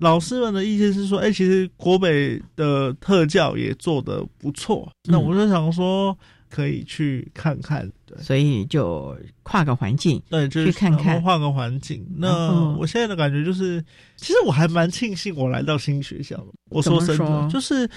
[0.00, 4.90] 老师们的意见是说，哎，其实国北的特教也做得不错。
[5.04, 6.16] 那我就想说。
[6.52, 12.04] 可以去看看，对，所以就跨个环境，对，就去看看，换个环境。
[12.16, 13.80] 那我现在的感觉就是，
[14.16, 16.46] 其实我还蛮庆幸我来到新学校的。
[16.70, 17.88] 我说真的，就是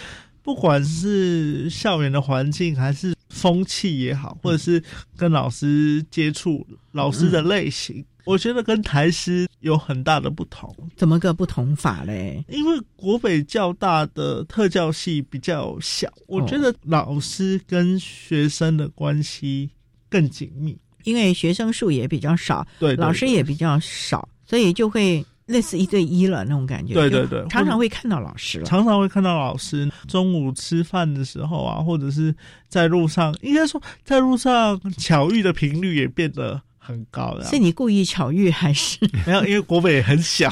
[0.43, 4.79] 不管是校园的环境，还是风气也好，或者是
[5.17, 8.05] 跟老师接触老师的类型。
[8.25, 12.43] 我觉得跟台师有很大的不同，怎么个不同法嘞？
[12.47, 19.69] 因为国北较大的特教系比较小，我觉得老师跟学生的关系
[20.09, 26.93] 更紧密，因为学生数也比较少，对，老师也比较少，所以就会类似一对一了那种感觉。
[26.93, 29.91] 对对对，常常会看到老师了，常常会看到老师。
[30.07, 32.33] 中午吃饭的时候啊，或者是
[32.69, 36.61] 在路上，应该说在路上巧遇的频率也变得。
[36.85, 39.43] 很高的，是你故意巧遇还是 没有？
[39.45, 40.51] 因为国北很小，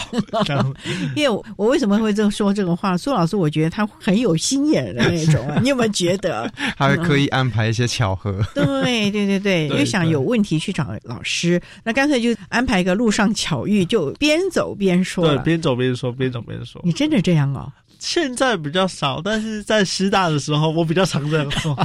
[1.15, 2.97] 因为我为什么会这么说这个话？
[2.97, 6.51] 苏老师，我觉得他很有心眼的那种啊， 你有没有觉得？
[6.77, 8.41] 他会刻意安排一些巧合。
[8.55, 15.27] 对对对对，又想有问题去找老师，那干脆就安排一个路上巧遇，就边走边说。
[15.27, 16.82] 对，边走边说，边走边说。
[16.86, 17.71] 你真的这样哦？
[17.99, 21.77] 现在比较少，但是在师大的时候，我比较常这样做。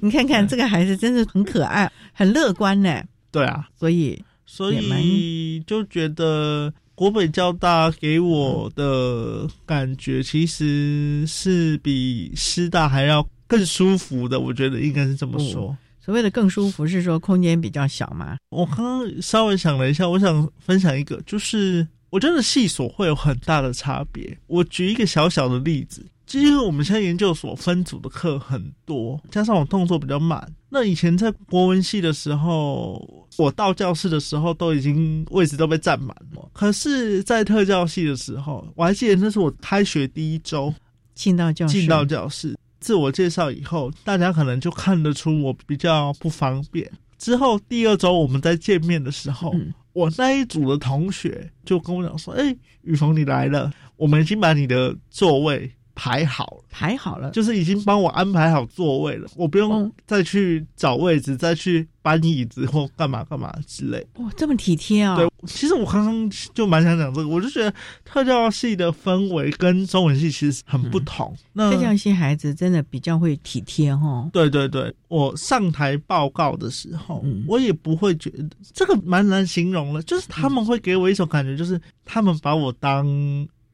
[0.00, 3.02] 你看看这个孩子，真是很可爱，很乐观呢。
[3.30, 14.40] 对啊，所以所以就觉得国北交大给我的感觉，其实是比师大还要更舒服的。
[14.40, 15.76] 我觉得应该是这么说。
[16.00, 18.36] 所谓的更舒服，是说空间比较小吗？
[18.48, 24.36] 我刚刚稍微想了一下，我想分享一个，就是我觉得系所会有很大的差别。
[24.46, 26.04] 我举一个小小的例子。
[26.38, 30.46] 因为我们现在研究所分组的课很多，加上我动作比较慢。
[30.68, 36.48] 那以前在国文系的时候，我到教室的时候都已经位置都被占满了。
[36.52, 40.72] 可是，在特教系的时候，我还记得那是我开学第一周
[41.14, 46.88] 进到教室，进到教室自我介绍以后，大家可能就看得出我比较不方便。
[47.18, 49.52] 之后第二周我们在见面的时候，
[49.92, 55.68] 我那一组的同学就跟我讲说：“哎，雨峰你来了，我们已经把你的座位。”
[56.02, 64.06] 排好了，排好了，就是已经帮我安排好座位了，我不用再去找位置，再去搬椅子或干嘛干嘛之类。
[64.14, 65.14] 哇，这么体贴啊！
[65.14, 67.70] 对，其实我刚刚就蛮想讲这个，我就觉得
[68.02, 71.36] 特教系的氛围跟中文系其实很不同。
[71.52, 74.26] 那特教系孩子真的比较会体贴哈。
[74.32, 83.06] 对对对，我上台报告的时候，我也不会觉得这个蛮难形容了，就是他们会给我一种感觉，就是他们把我当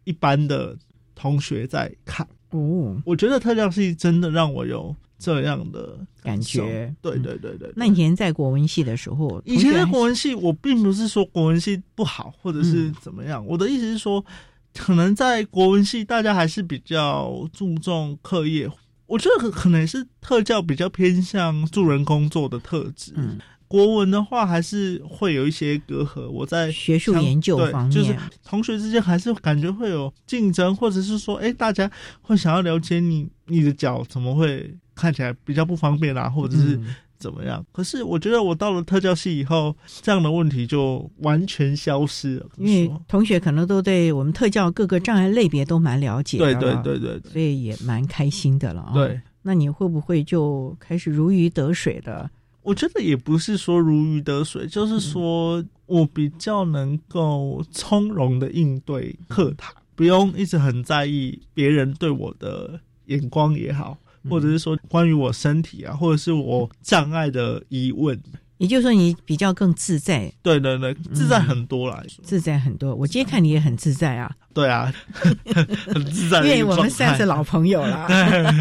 [0.02, 0.76] 一般的。
[1.16, 6.94] 同学在看哦，我觉得特教系真的让我有这样的感觉。
[7.02, 7.72] 对对对对。
[7.74, 13.44] 那以前在国文系的时候，以前在国文系，我并不是说国文系不好，或者是怎么样。
[13.44, 14.24] 我的意思是说，
[14.74, 18.70] 可能在国文系，大家还是比较注重课业。
[19.06, 23.12] 我觉得可能是特教比较偏向助人工作的特质。
[23.16, 23.38] 嗯。
[23.68, 26.28] 国文的话，还是会有一些隔阂。
[26.28, 28.14] 我在学术研究方面，就是
[28.44, 31.90] 同学之间还是感觉会有竞争，或者是说，哎，大家
[32.22, 36.78] 会想要了解你，你的脚怎么会看起来比较不方便啊，或者是
[37.18, 37.64] 怎么样？
[37.72, 42.46] 可是我觉得我到了特教系以后，这样的问题就完全消失了。
[42.58, 48.92] 因为同学可能都对我们特教各个障碍类别都蛮了解，对对对对，所以也蛮开心的了啊。
[48.94, 52.30] 对，那你会不会就开始如鱼得水的？
[52.66, 63.96] 我觉得也不是说如鱼得水，就是说我比较能够从容的应对课堂，不用一直很在意别人对我的眼光也好，
[64.28, 68.20] 或者是说关于我身体啊，或者是我障碍的疑问。
[68.58, 70.32] 也就是说，你比较更自在。
[70.42, 72.94] 对对对，自在很多来说，自在很多。
[72.94, 74.30] 我今天看你也很自在啊。
[74.54, 74.90] 对啊，
[75.86, 76.38] 很自在。
[76.38, 78.08] 因为我们算是老朋友了，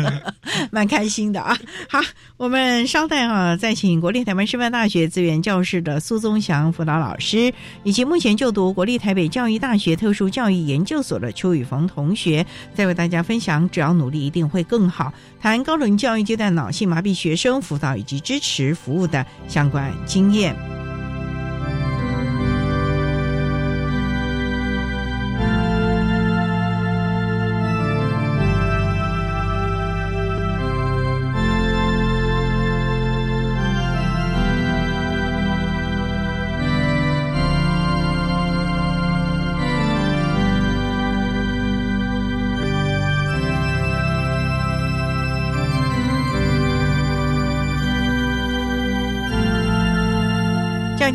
[0.70, 1.58] 蛮开心的啊。
[1.88, 2.02] 好，
[2.36, 13.70] 我们稍待啊，再请国立台湾师范大学资源教室的苏宗祥辅导老师，以及目前就读国立台北教育大学特殊教育研究所的邱宇峰同学，再为大家分享。
[13.70, 15.14] 只要努力，一定会更好。
[15.46, 20.56] 谈高等教育阶段脑性麻痹学生辅导以及支持服务的相关经验。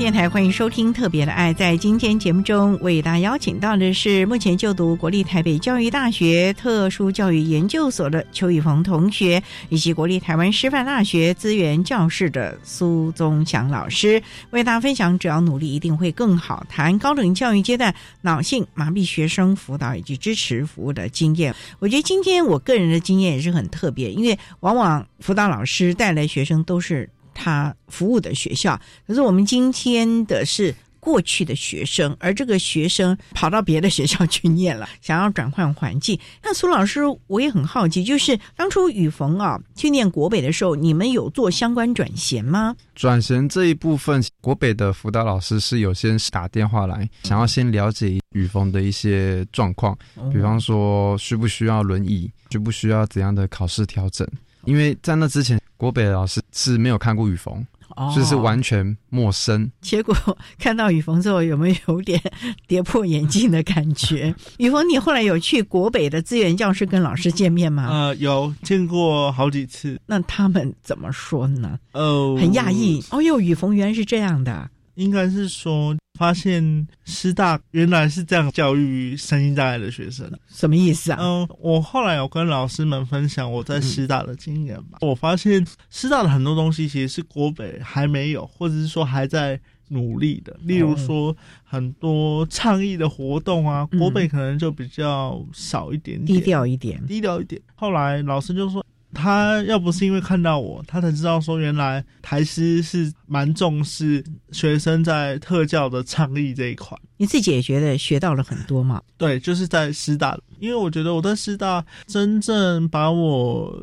[0.00, 1.52] 电台欢迎收听《特别的爱》。
[1.56, 14.22] 在今天节目中，为大家邀请到的是目前就读国立台北教育大学特殊教育研究所的邱宇峰同学，以及国立台湾师范大学资源教室的苏宗祥老师，
[14.52, 21.54] 为大家分享“只要努力，一定会更好”，谈高等教育阶段脑性麻痹学生辅导以及支持服务的经验。
[21.78, 27.06] 我觉得今天我个人的经验也是很特别，因为往往辅导老师带来学生都是。
[27.42, 36.20] 他服务的学校，可是我们今天的是过去的学生，而这个学生跑到别的学校去念了， 想要转换环境。
[36.42, 42.76] 那苏老师，我也很好奇，就是当初雨逢啊去念国北的时候，你们有做相关转衔吗？
[42.94, 49.96] 转衔这一部分，国北的辅导老师是有先打电话来，想要先了解雨逢的一些状况，
[50.30, 54.28] 比方说需不需要轮椅，需不需要怎样的考试调整。
[54.70, 57.66] 因为在那之前，国北的老师是没有看过雨逢，
[58.14, 59.68] 所以是完全陌生。
[59.80, 60.14] 结果
[60.60, 62.20] 看到雨峰之后，有没有有点
[62.68, 64.32] 跌破眼镜的感觉？
[64.58, 67.88] 雨峰，你后来有去国北的资源教室跟老师见面吗？
[67.90, 70.00] 呃，有见过好几次。
[70.06, 71.78] 那他们怎么说呢？
[71.92, 73.02] 哦，很讶异。
[73.10, 74.70] 哦哟，雨峰原来是这样的。
[74.94, 81.16] 应该是说，发现师大原来是这样教育身心障碍的学生，什么意思啊？
[81.18, 84.98] 嗯，我后来有跟老师们分享我在师大的经验吧。
[85.00, 89.58] 我发现师大的很多东西其实是国北还没有，或者是说还在
[89.88, 90.54] 努力的。
[90.60, 97.58] 例如说，很多倡议的活动啊，国北可能就比较少一点点，低调一点，低调一点。
[97.74, 98.84] 后来老师就说。
[99.12, 106.96] 他要不是因为看到我，他才知道说原来台师是蛮重视学生在特教的倡议这一块。
[107.16, 109.02] 你自己也觉得学到了很多嘛？
[109.16, 113.76] 对，就是在师大，因为我觉得我在师大真正把我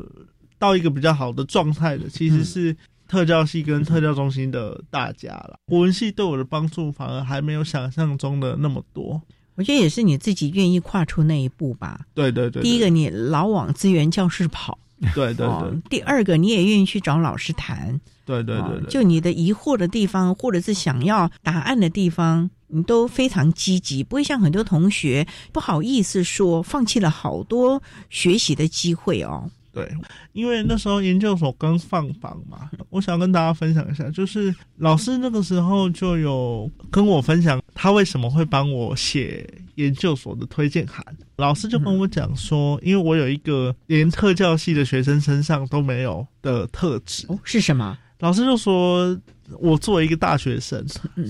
[0.58, 2.76] 到一个比较好的状态的，其实是
[3.06, 5.58] 特教系跟特教中心的大家了。
[5.66, 9.20] 国文系对我的帮助反而还没有想象中的那么多。
[9.54, 12.00] 我觉得也是你自己愿意跨出那一步吧。
[12.14, 12.62] 对对对。
[12.62, 14.78] 第一个，你老往资源教室跑。
[15.14, 29.50] 对对哦对，第二个，你也愿意去找老师谈，对对对，就你的疑惑的地方，或者是想要答案的地方，你都非常积极，不会像很多同学不好意思说，放弃了好多学习的机会哦。
[29.72, 29.88] 对，
[30.32, 41.04] 因为那时候研究所刚放榜嘛，我想跟大家分享一下，就是老师那个时候就有跟我分享他为什么会帮我写研究所的推荐函。
[41.36, 47.96] 老师就跟我讲说，因为我有一个连特教系的学生身上都没有的特质，哦，是什么？
[48.18, 49.16] 老师就说，
[49.60, 50.84] 我作为一个大学生，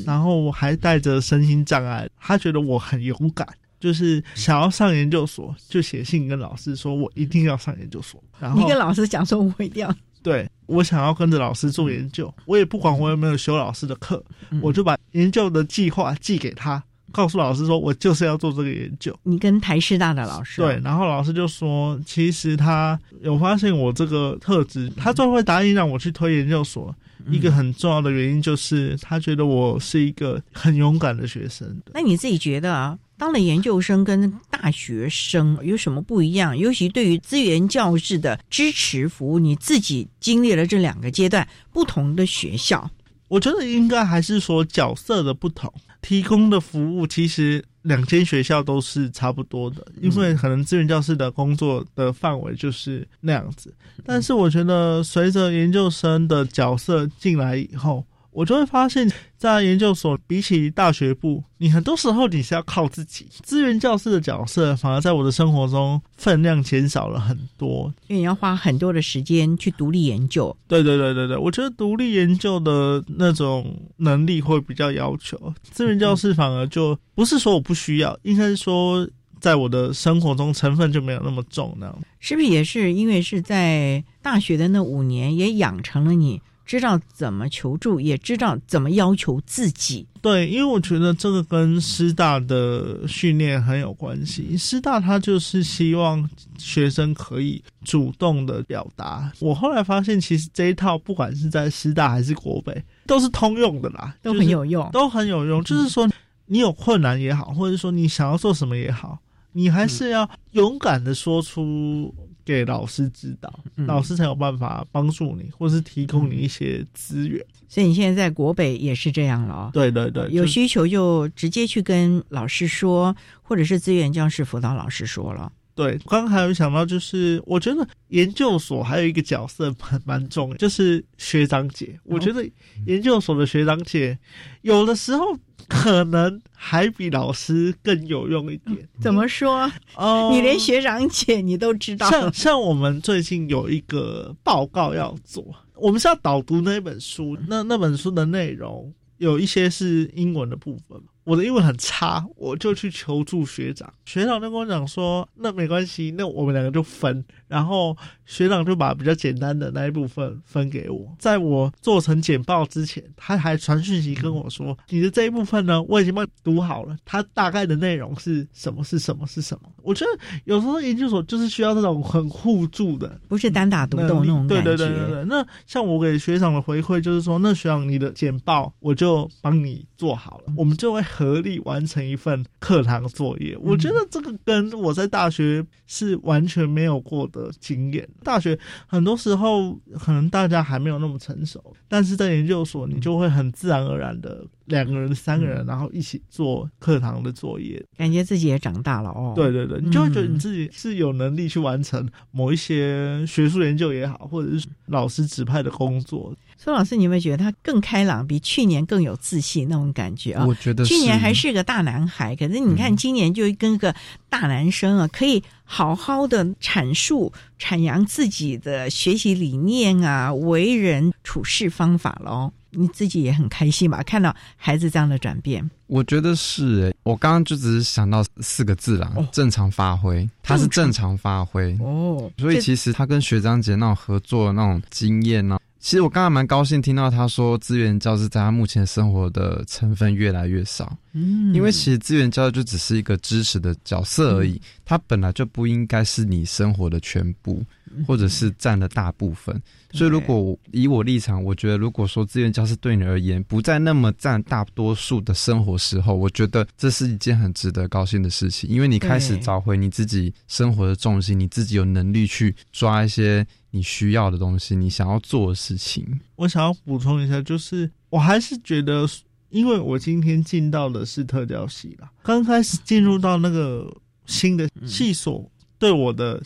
[0.07, 3.47] 然后我还带着身心障碍，他觉得我很勇敢，
[3.81, 8.23] 就是想要上研究所，就写信跟老师说我一定要上研究所。
[8.39, 14.23] 然后你跟老师讲说，我一定要对我想要跟着老师做研究，我也不管我有没有修老师的课，
[14.61, 19.17] 我就把研究的计划寄给他，告诉老师说我就是要做这个研究。
[19.23, 26.95] 你跟台师大的老师对，然后老师就说，其实他有发现我这个特质，他最后会答应让我去推研究所。
[27.31, 31.77] 一个很重要的原因就是，他觉得我是一个很勇敢的学生。
[31.93, 36.57] 那你自己觉得啊，当了研究生跟大学生有什么不一样？
[36.57, 42.91] 尤其对于资源教室的支持服务，你自己经历了这两个阶段不同的学校，
[43.27, 53.75] 我觉得应该还是说角色的不同，提供的服务其实两间学校都是差不多的，因为可能资源教室的工作的范围就是那样子。
[54.05, 58.05] 但是我觉得随着研究生的角色进来以后，
[58.39, 63.27] 我就会发现，在研究所比起大学部，你很多时候你是要靠自己。
[63.43, 67.93] 资源教师的角色反而在我的生活中分量减少了很多。
[68.07, 70.57] 因为你要花很多的时间去独立研究。
[70.69, 79.05] 对对对对对，我觉得独立研究的那种能力会比较要求，资源教师反而就不是说我不需要，应该是说
[79.41, 81.99] 在我的生活中成分就没有那么重那样。
[82.21, 90.07] 是不是也是因为是在大学的那五年，也养成了你知道怎么求助，也知道怎么要求自己？
[90.21, 94.55] 对，因为我觉得这个跟师大的训练很有关系。
[94.55, 99.33] 师大他就是希望学生可以主动的表达。
[99.41, 105.65] 我后来发现，其实这一套不管是在师大还是国北，都是通用的啦，都很有用，都很有用。
[105.65, 106.07] 就是说，
[106.45, 109.19] 你有困难也好，或者说你想要做什么也好，
[109.53, 112.15] 你还是要勇敢的说出。
[112.49, 117.45] 给老师指导，老师才有办法帮助你，或是提供你一些资源。
[117.69, 119.71] 所以你现在在国北也是这样了哦。
[119.71, 125.53] 对对对，有需求就直接去跟老师说，或者是资源教室辅导老师说了。
[125.79, 131.97] 对，刚刚还有想到，就是我觉得研究所还有一个角色蛮蛮重要，就是学长姐。
[132.03, 132.45] 我觉得
[132.87, 134.19] 研究所的学长姐
[134.63, 135.25] 有的时候
[135.69, 138.89] 可能还比老师更有用一点。
[139.01, 139.71] 怎么说？
[139.95, 142.11] 哦，你连学长姐你都知道。
[142.11, 145.45] 像像我们最近有一个报告要做，
[145.77, 151.01] 我们是要导读那本书，那那本书的内容有一些是英文的部分。
[151.29, 169.69] 我的英文很差，我就去求助学长，学长就跟我讲说，那没关系，那我们两个就分，然后学长就把比较简单的那一部分分给我，在我做成简报之前，他还传讯息跟我说，你的这一部分呢，我已经帮你读好了，它大概的内容是什么是什么是什么。
[169.83, 174.63] 我觉得有时候研究所就是需要这种很互助的，不是单打独斗那种感觉。
[174.63, 175.25] 对对对对对。
[175.25, 181.03] 那像我给学长的回馈就是说，那学长你的简报我就帮你做好了，我们就会。
[181.09, 188.09] 合力完成一份课堂作业，我觉得这个跟我在大学是完全没有过的经验。
[188.23, 199.33] 大学很多时候可能大家还没有那么成熟，但是在研究所你就会很自然而然的两个人、三个人，然后一起做课堂的作业，感觉自己也长大了哦。
[199.35, 206.35] 对对对，你就会觉得你自己是有能力去完成某一些学术研究也好，或者是老师指派的工作。
[206.61, 210.45] 苏老师，你有没有觉得他更开朗，比去年更有自信那种感觉啊？
[210.45, 213.95] 我觉得去年还是个大男孩，可是你看今年就跟个
[214.29, 222.53] 大男生啊，可以好好的阐述、阐扬自己的学习理念啊、为人处事方法喽。
[222.71, 224.03] 你自己也很开心吧？
[224.03, 226.95] 看到孩子这样的转变，我觉得是诶。
[227.03, 230.29] 我刚刚就只是想到四个字啦，正常发挥。
[230.43, 235.59] 他是正常发挥哦，所以其实他跟学长姐那种合作的那种经验呢。
[235.81, 240.97] 其实我刚才蛮高兴听到他说，资源教师在他目前生活的成分越来越少。
[241.13, 247.65] 嗯，因为其实资源教育就只是一个支持的角色而已，它本来就不应该是你生活的全部，
[248.07, 249.61] 或者是占了大部分。
[249.93, 266.21] 所以，如果以我立场，我觉得如果说志愿教师对你而言不再那么占大多数的生活时候，我觉得这是一件很值得高兴的事情，因为你开始找回你自己生活的重心，你自己有能力去抓一些你需要的东西，你想要做的事情。
[266.37, 269.09] 我想要补充一下，就是我还是觉得。
[269.51, 273.91] 因为我今天进到的是特教系啦，刚开始进入到那个
[274.27, 276.39] 新的系所，对我的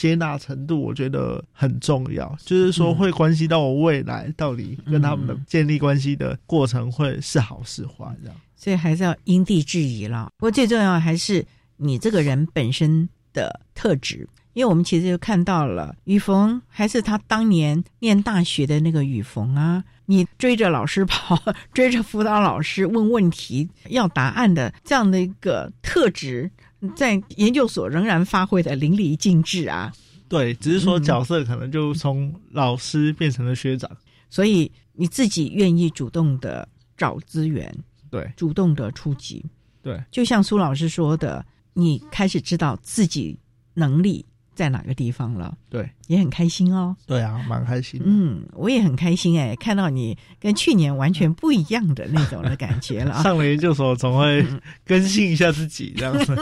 [0.00, 8.40] 接纳程度，我觉得很重要，就是说会关系到我未来到底跟他们的建立关系的过程会是好是坏这样。
[8.56, 10.30] 所以还是要因地制宜了。
[10.38, 11.44] 不过最重要还是
[11.76, 14.26] 你这个人本身的特质。
[14.52, 21.40] 因为我们其实就看到了雨逢，还是他当年念大学的那个雨逢啊，你追着老师跑，
[21.72, 26.50] 追着辅导老师问问题、要答案的这样的一个特质，
[26.94, 29.92] 在研究所仍然发挥的淋漓尽致啊。
[30.28, 33.90] 对，只是说角色可能就从老师变成了学长，
[34.28, 37.74] 所以你自己愿意主动的找资源，
[38.10, 39.44] 对，主动的出击，
[39.82, 43.36] 对，就像苏老师说的，你开始知道自己
[43.74, 44.24] 能力。
[44.60, 45.56] 在哪个地方了？
[45.70, 46.94] 对，也很开心哦。
[47.06, 47.98] 对啊，蛮开心。
[48.04, 53.14] 嗯，我也很开心哎，看到你跟去年完全不一样的那种的感觉了。
[53.24, 54.46] 上了研究所，总会
[54.84, 56.36] 更新一下自己，这样子。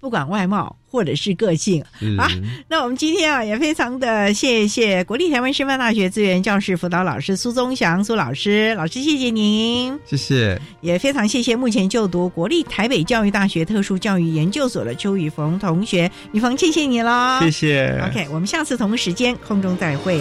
[0.00, 1.82] 不管外貌或者是个性。
[2.18, 2.30] 啊，
[2.68, 20.20] 那我们今天啊也非常的谢谢国立台湾师范大学资源教室辅导老师苏宗祥苏老师，老师谢谢您，谢谢，也非常谢谢目前就读国立台北教育大学特殊教育研究所的邱宇峰同学，宇峰谢谢你喽，谢谢，OK，我们下次同时间空中再会。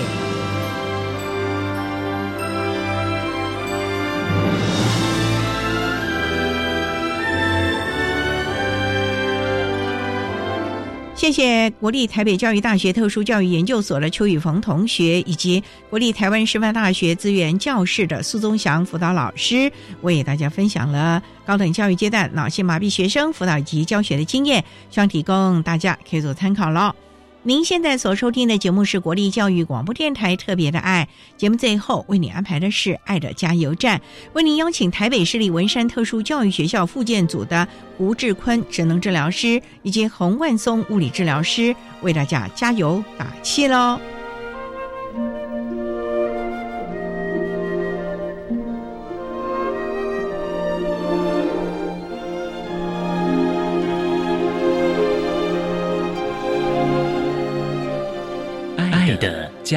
[11.20, 19.70] 谢谢国立台北教育大学特殊教育研究所的邱宇峰同学，以及国立台湾师范大学资源教室的苏宗祥辅导老师，
[20.02, 26.96] 为大家分享了高等教育阶段脑性麻痹学生辅导以及教学的经验，希望提供大家可以做参考喽。
[27.44, 34.02] 您现在所收听的节目是国立教育广播电台特别的爱节目，最后为你安排的是爱的加油站，
[34.34, 37.66] 为您邀请台北市立文山特殊教育学校附件组的
[37.98, 43.98] 吴志坤职能治疗师以及洪万松物理治疗师为大家加油打气喽。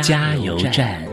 [0.00, 1.04] 加油站。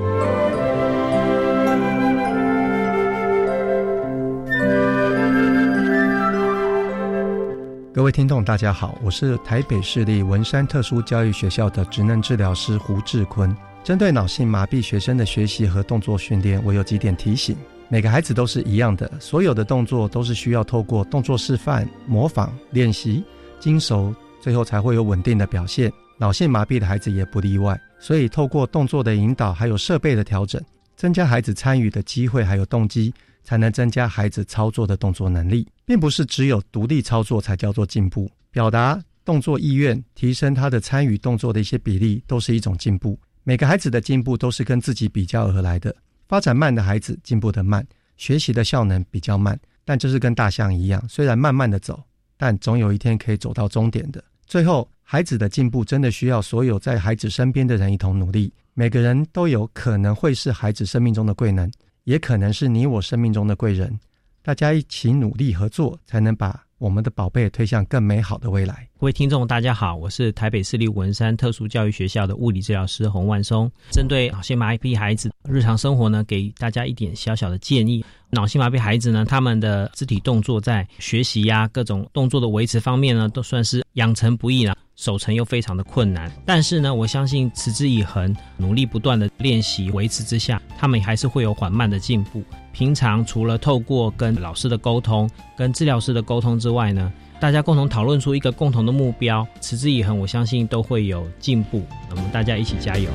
[7.94, 13.54] 各位听众，大家好，我是台北市立文山特殊教育学校的职能治疗师胡志坤。
[13.84, 17.58] 针对脑性麻痹学生的学习和动作训练，我有几点提醒：
[17.90, 23.26] 每个孩子都是一样的，所有的动作都是需要透过动作示范、模仿、练习、
[23.60, 25.92] 精熟，最后才会有稳定的表现。
[26.18, 27.78] 脑性麻痹的孩子也不例外。
[28.00, 30.60] 所以，透过动作的引导，还有设备的调整，
[30.96, 35.68] 增加孩子参与的机会，还有动机，才能增加孩子操作的动作能力。
[35.86, 43.20] 并不是只有独立操作才叫做进步，表达动作意愿，提升他的参与动作的一些比例，都是一种进步。
[43.44, 45.94] 每个孩子的进步都是跟自己比较而来的。
[46.28, 47.86] 发展慢的孩子进步的慢，
[48.16, 52.02] 学习的效能比较慢，但这是跟大象一样，虽然慢慢的走，
[52.38, 54.24] 但总有一天可以走到终点的。
[54.46, 54.90] 最后。
[55.12, 58.54] 孩子的进步真的需要所有在孩子身边的人一同努力。
[58.76, 61.72] 每个人都有可能会是孩子生命中的贵人，
[62.04, 64.00] 也可能是你我生命中的贵人。
[64.44, 68.88] 大家一起努力合作，才能把我们的宝贝推向更美好的未来。
[69.00, 73.68] 各位听众，大家好，我是台北市立文山特殊教育学校的物理治疗师洪万松。
[73.90, 78.06] 针对脑性麻痹孩子日常生活呢，给大家一点小小的建议。
[78.32, 84.76] 脑性麻痹孩子呢，他们的肢体动作在学习呀、各种动作的维持方面呢，都算是养成不易了。
[84.96, 92.44] 守成又非常的困难，但是呢，我相信持之以恒、努力不断的练习维持之下，他们还是会有缓慢的进步。
[92.74, 97.10] 平常除了透过跟老师的沟通、跟治疗师的沟通之外呢，
[97.40, 101.82] 大家共同讨论出一个共同的目标，持之以恒，我相信都会有进步。
[102.10, 103.10] 我们大家一起加油。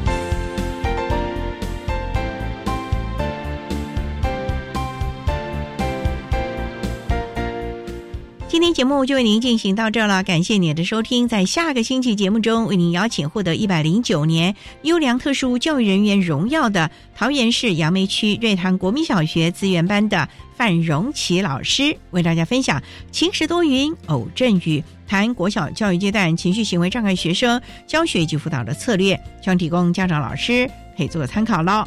[8.65, 11.29] 今天节目就为您进行到这了，感谢您的收听。
[11.29, 31.87] 在下个星期节目中，为您邀请获得一百零九年优良特殊教育人员荣耀的桃园市杨梅区瑞潭国民小学资源班的范荣琪老师，为大家分享“晴时多云，偶阵雨”，谈国小教育阶段情绪行为障碍学生教学及辅导的策略，希望提供家长老师可以做个参考喽。